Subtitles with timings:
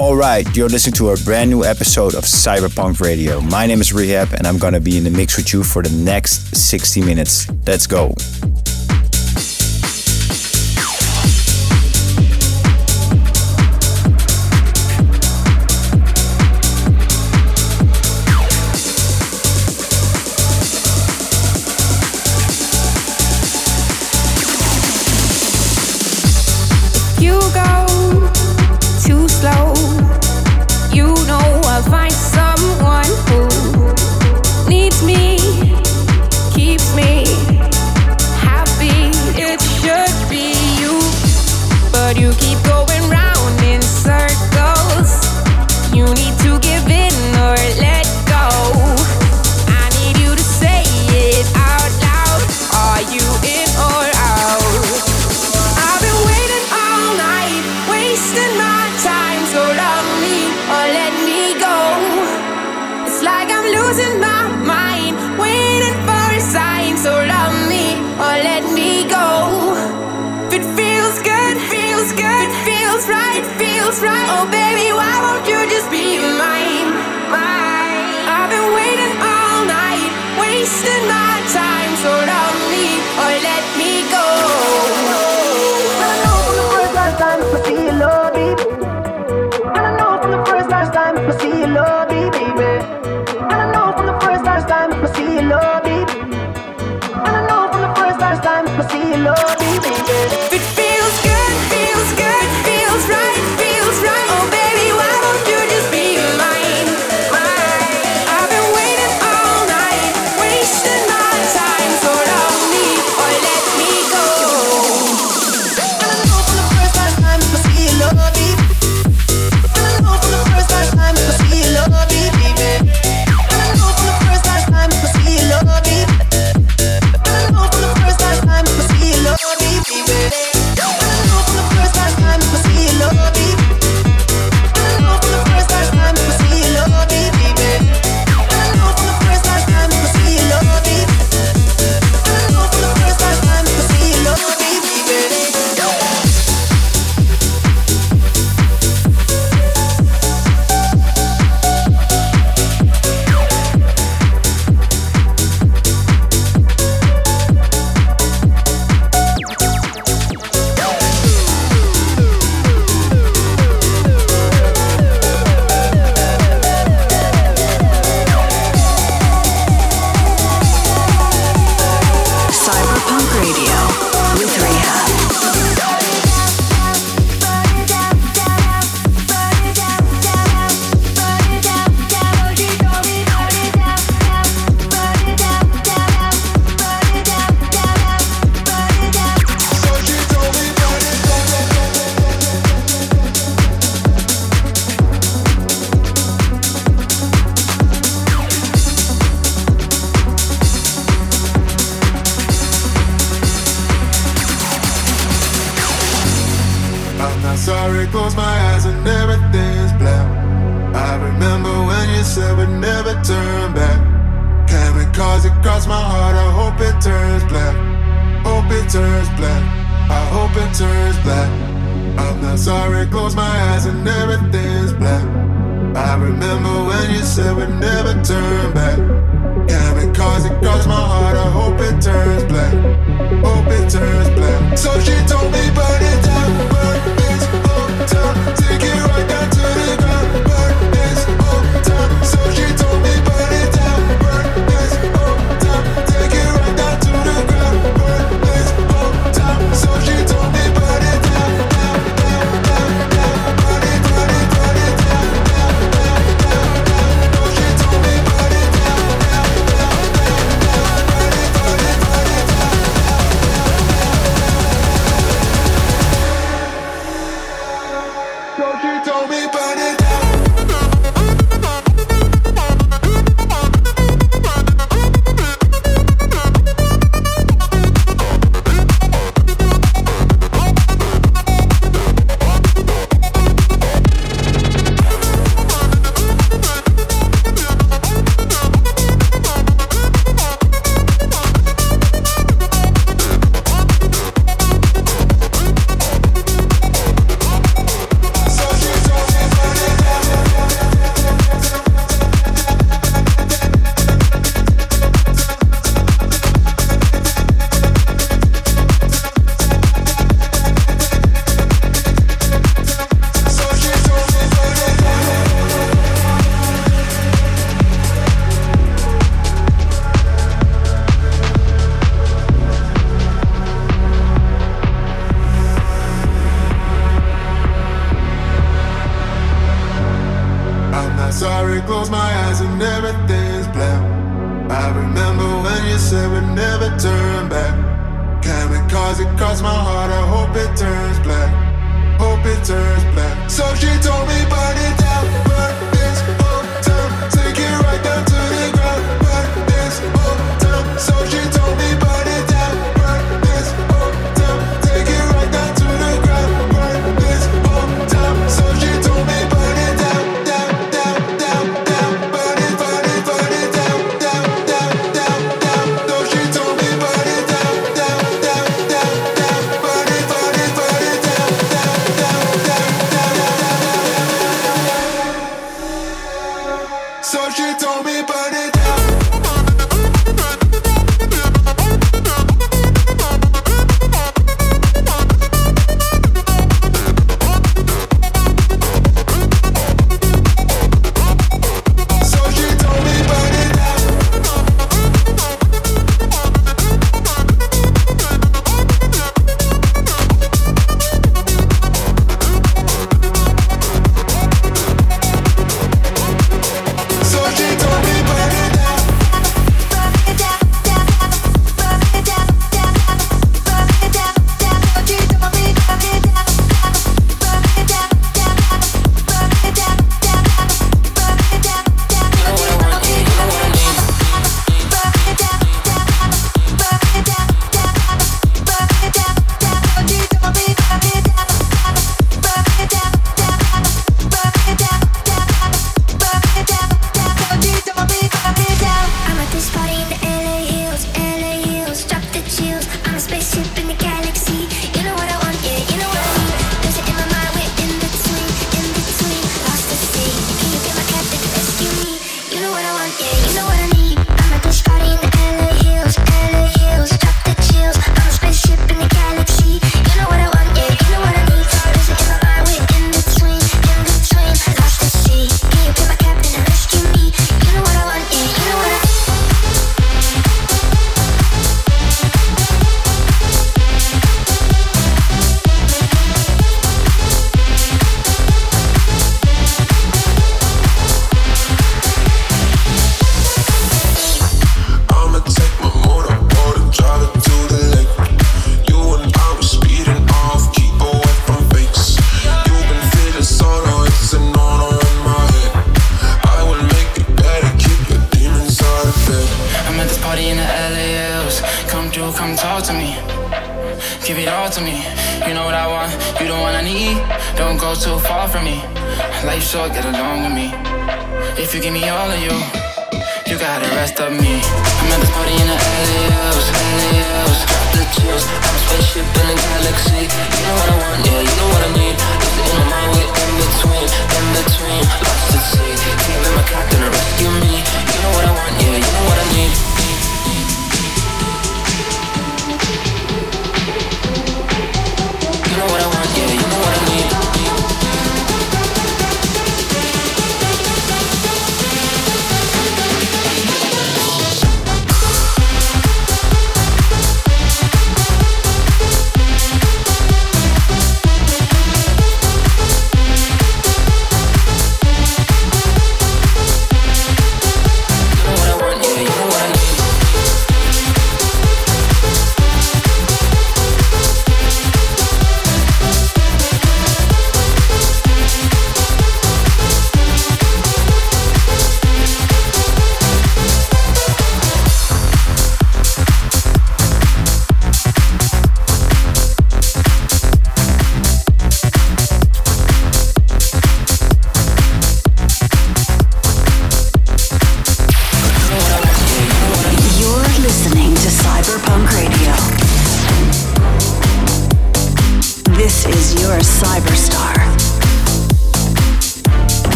[0.00, 3.38] Alright, you're listening to a brand new episode of Cyberpunk Radio.
[3.42, 5.90] My name is Rehab, and I'm gonna be in the mix with you for the
[5.90, 7.46] next 60 minutes.
[7.66, 8.14] Let's go.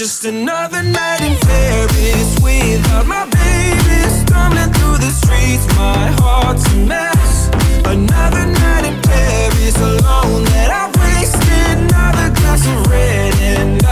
[0.00, 3.98] just another night in Paris without my baby.
[4.08, 7.50] Stumbling through the streets, my heart's a mess.
[7.84, 11.84] Another night in Paris alone that I've wasted.
[11.84, 13.82] Another glass of red and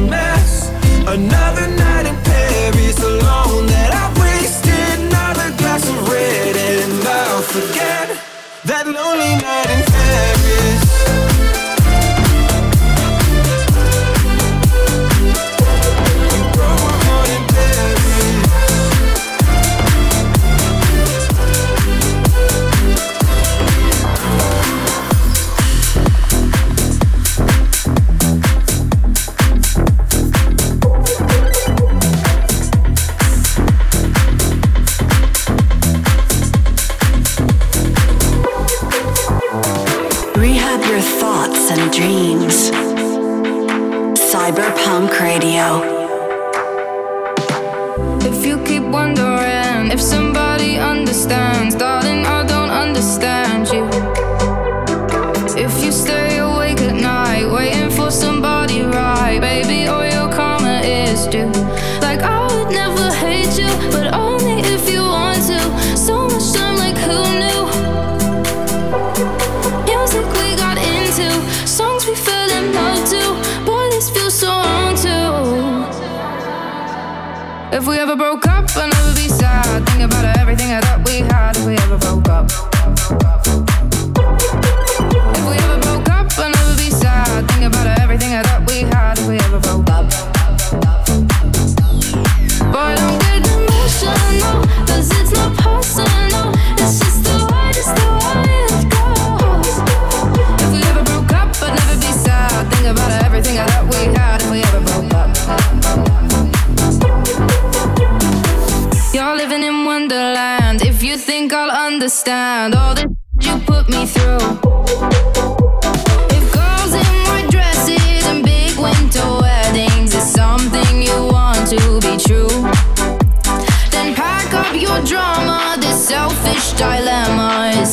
[0.00, 0.70] mess.
[1.06, 1.89] Another night.
[41.78, 42.70] and dreams.
[44.18, 45.66] Cyberpunk Radio.
[48.28, 51.76] If you keep wondering if somebody understands,
[77.80, 78.49] If we ever broke up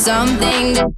[0.08, 0.97] something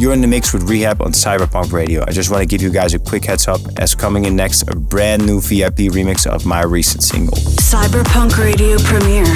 [0.00, 2.02] You're in the mix with R3HAB on CYB3RPVNK Radio.
[2.08, 4.62] I just want to give you guys a quick heads up as coming in next
[4.62, 7.36] a brand new VIP remix of my recent single.
[7.36, 9.26] CYB3RPVNK Radio premiere.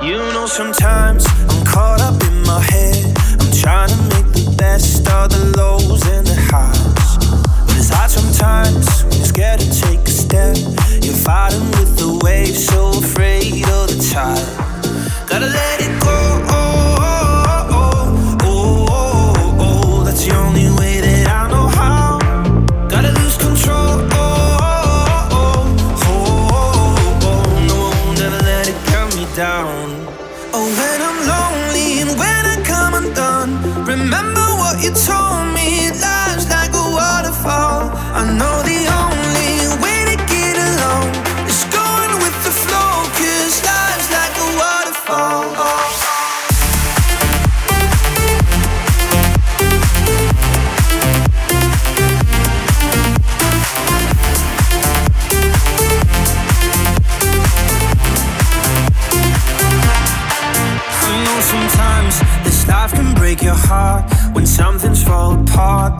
[0.00, 3.18] You know sometimes I'm caught up in my head.
[3.40, 7.18] I'm trying to make the best of the lows and the highs.
[7.66, 10.56] But it's hard sometimes when you're scared to take a step.
[11.02, 14.47] You're fighting with the waves, so afraid of the tide.
[15.38, 15.77] Gotta let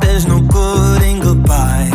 [0.00, 1.90] there's no good in goodbye.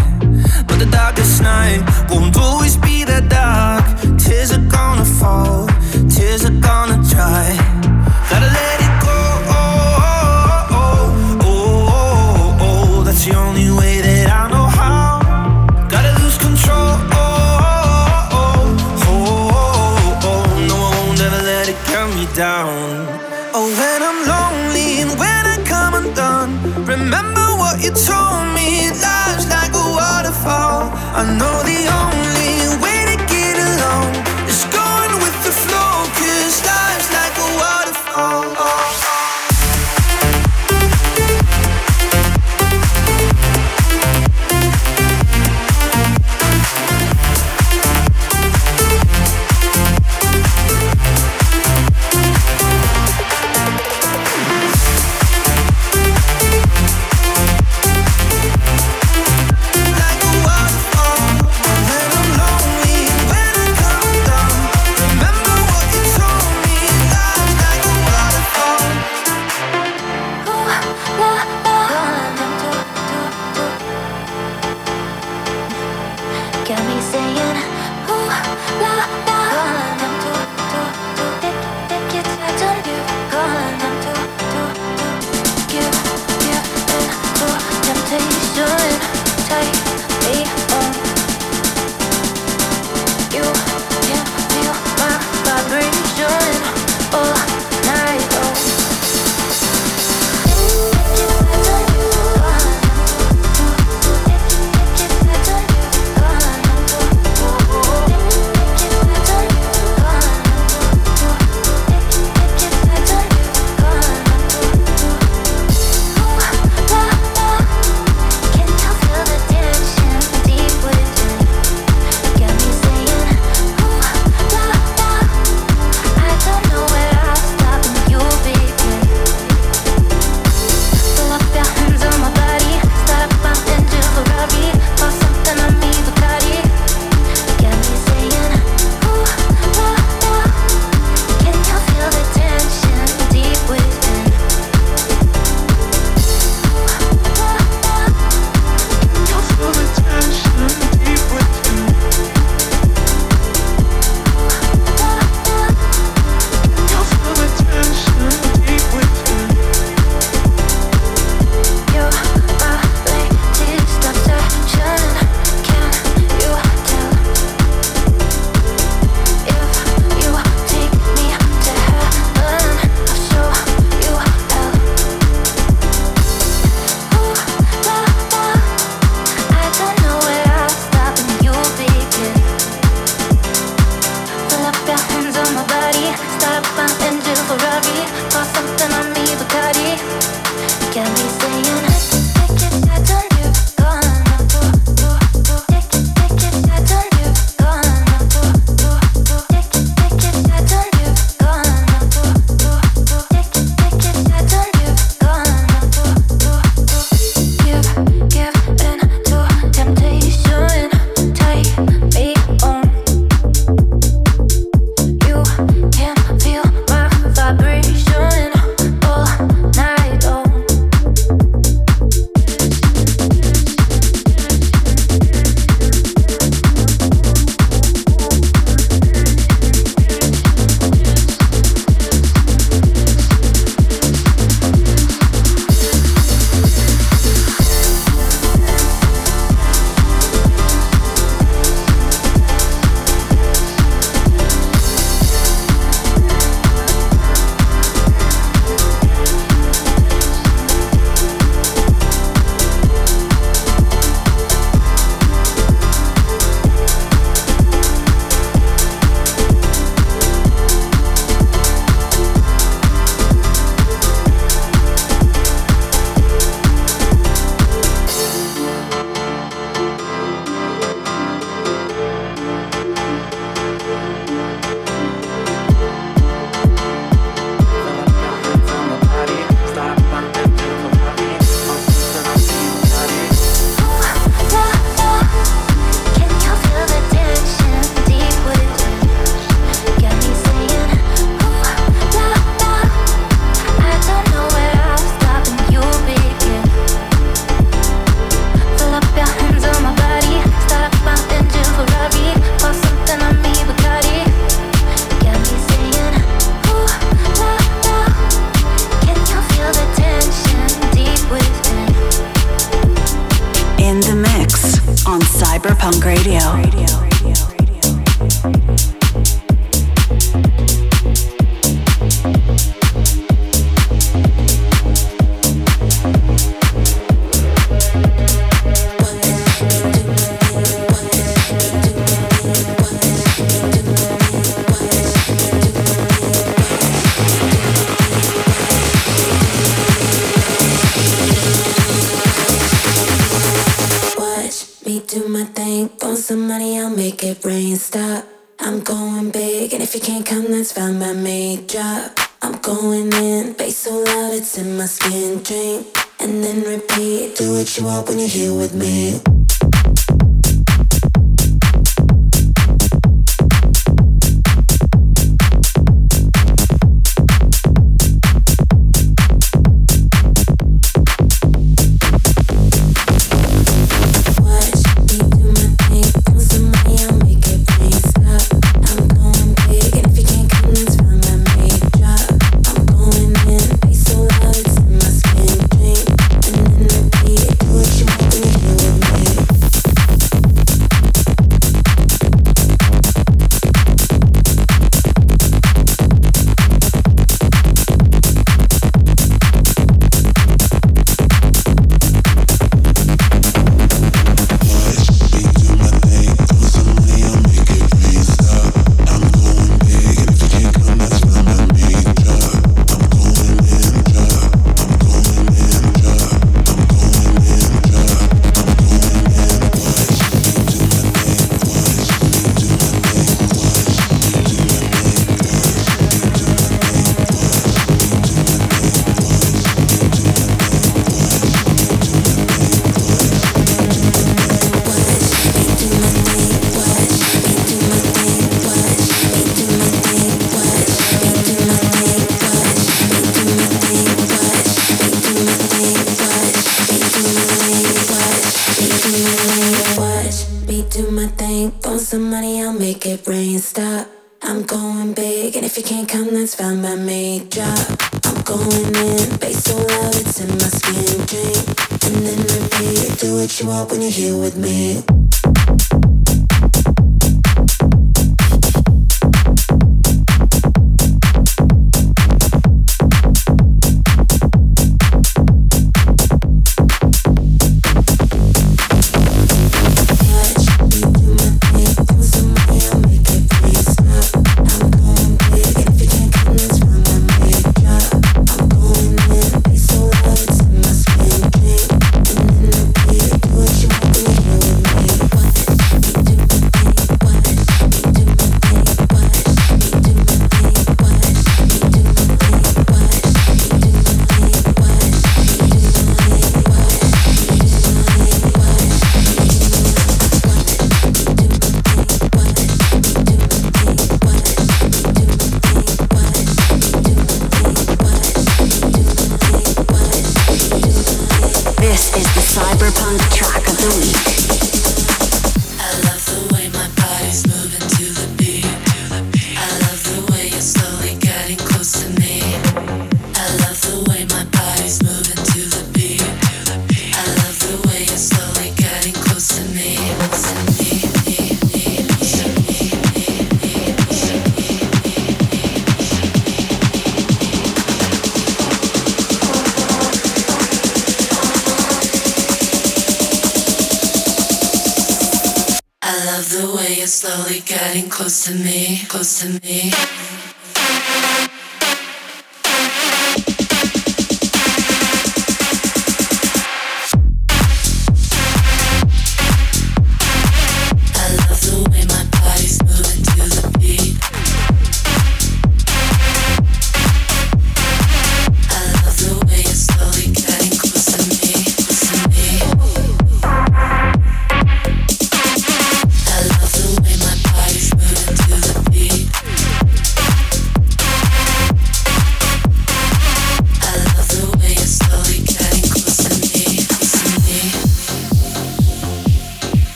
[0.68, 3.86] But the darkest night won't always be that dark.
[4.18, 5.68] Tears are gonna fall,
[6.10, 7.56] tears are gonna dry.
[8.30, 8.83] Gotta let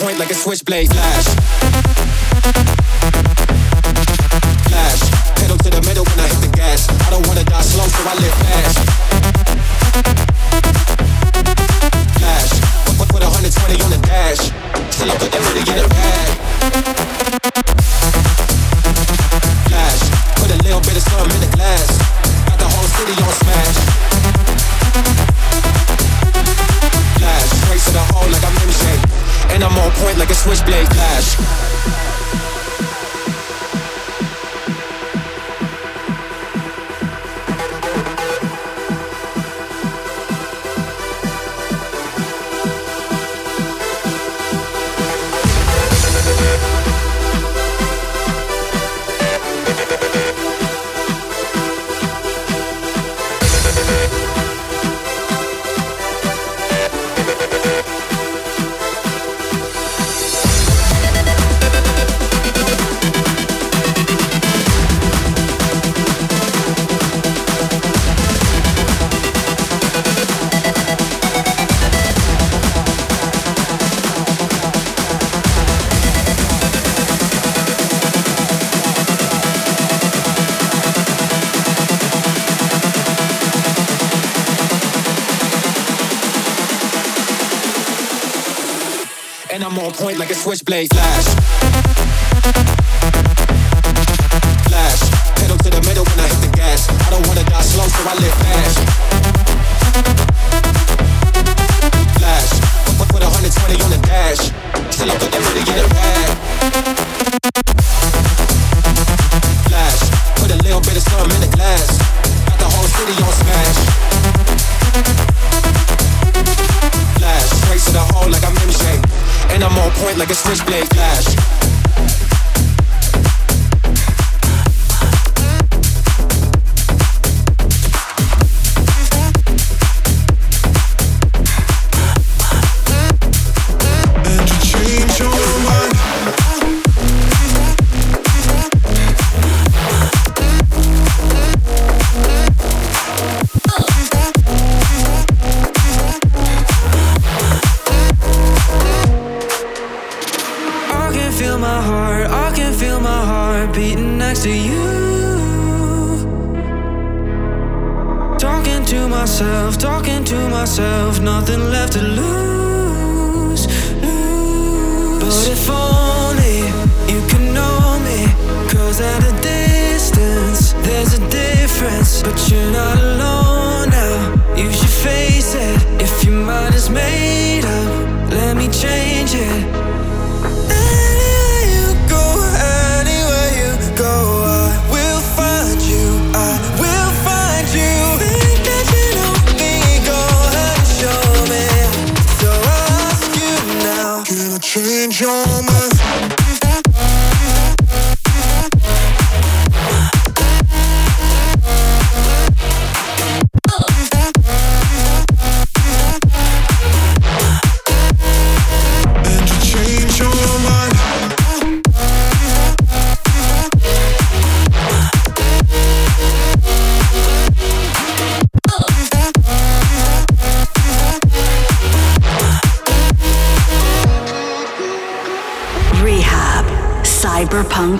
[0.00, 1.07] switchblade a Flash.
[90.48, 91.27] switchblade flash.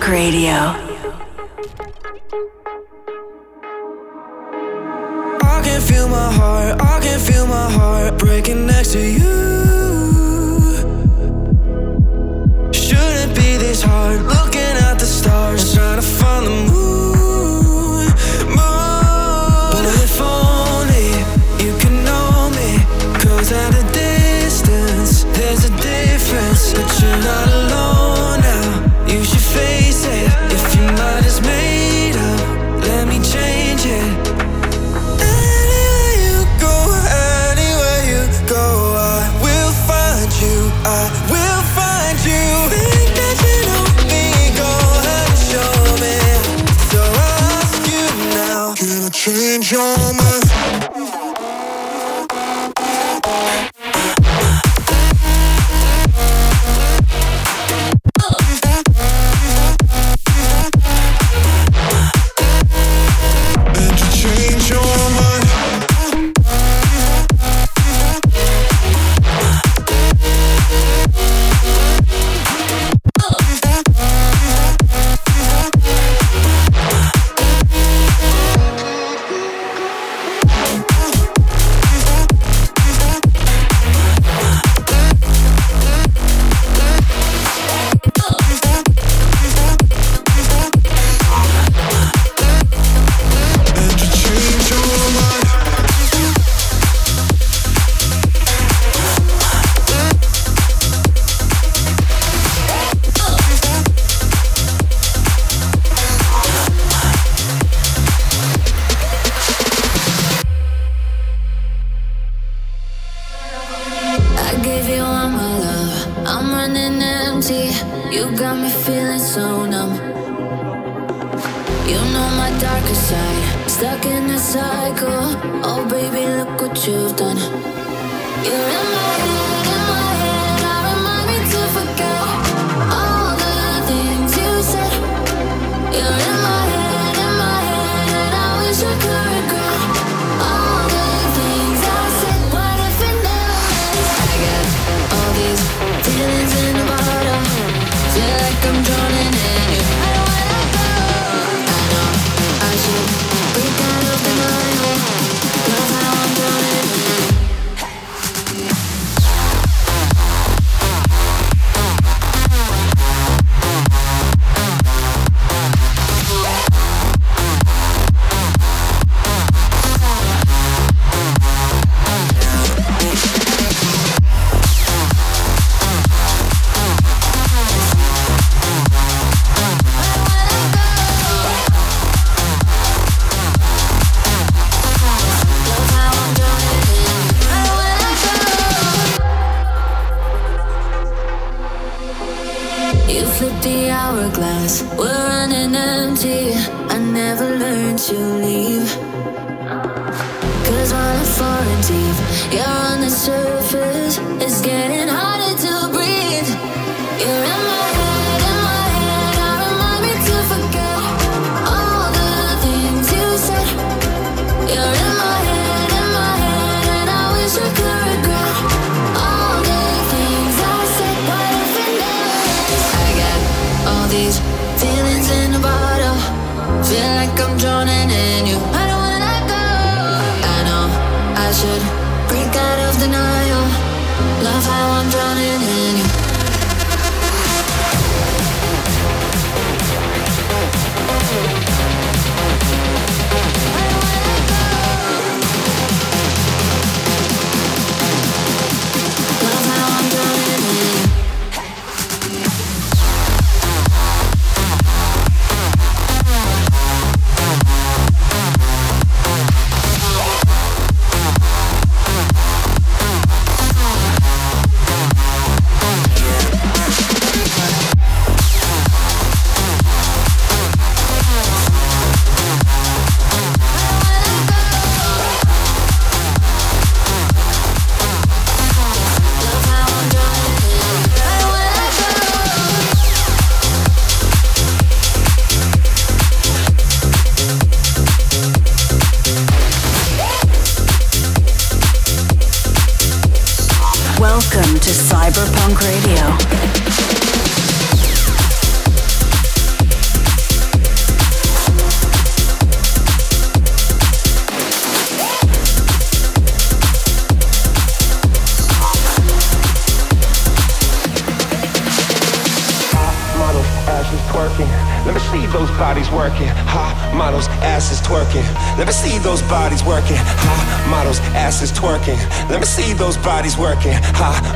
[0.09, 0.55] Radio.
[5.43, 9.19] I can feel my heart, I can feel my heart breaking next to you.
[12.73, 18.05] Shouldn't be this hard, looking at the stars, trying to find the moon.
[18.47, 18.65] moon.
[19.73, 21.07] But if only
[21.63, 22.79] you can know me,
[23.21, 27.58] cause at a distance, there's a difference, but you're not.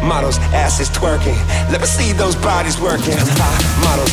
[0.03, 1.37] models, asses twerking.
[1.71, 3.17] Let me see those bodies working.
[3.83, 4.11] Models,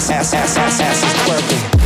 [0.00, 1.79] ass, ass, ass, ass, ass is twerking.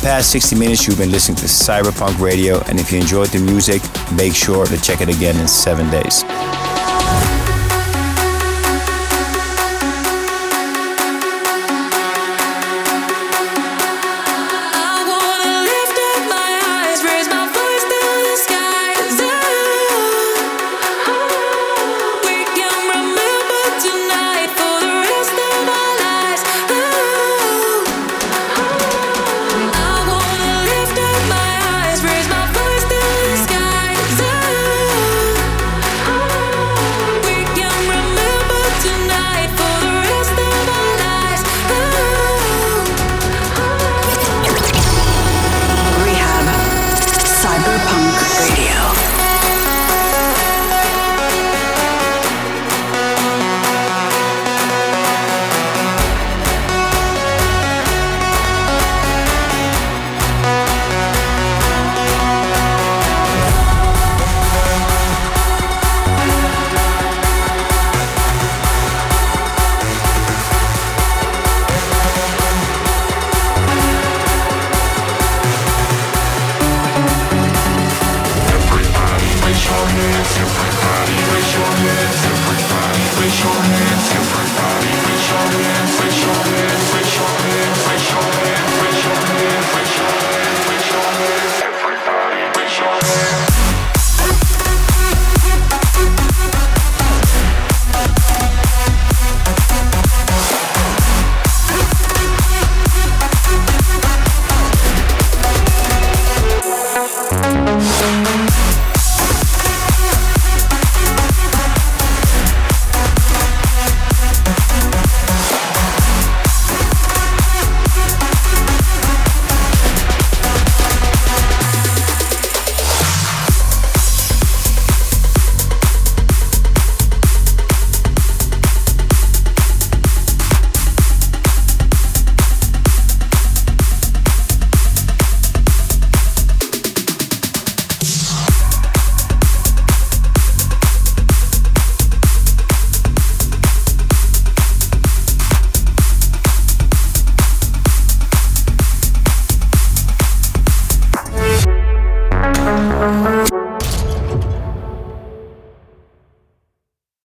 [0.00, 3.38] the past 60 minutes, you've been listening to CYB3RPVNK Radio, and if you enjoyed the
[3.38, 3.82] music,
[4.12, 6.22] make sure to check it again in seven days.